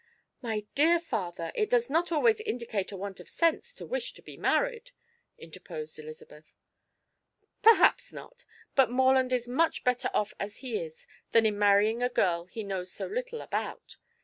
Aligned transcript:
"My 0.41 0.65
dear 0.73 0.99
father, 0.99 1.51
it 1.53 1.69
does 1.69 1.87
not 1.87 2.11
always 2.11 2.39
indicate 2.39 2.91
a 2.91 2.97
want 2.97 3.19
of 3.19 3.29
sense 3.29 3.71
to 3.75 3.85
wish 3.85 4.13
to 4.13 4.23
be 4.23 4.35
married," 4.35 4.89
interposed 5.37 5.99
Elizabeth. 5.99 6.55
"Perhaps 7.61 8.11
not, 8.11 8.43
but 8.73 8.89
Morland 8.89 9.31
is 9.31 9.47
much 9.47 9.83
better 9.83 10.09
off 10.11 10.33
as 10.39 10.57
he 10.65 10.79
is 10.81 11.05
than 11.33 11.45
in 11.45 11.59
marrying 11.59 12.01
a 12.01 12.09
girl 12.09 12.45
he 12.45 12.63
knows 12.63 12.91
so 12.91 13.05
little 13.05 13.41
about. 13.41 13.97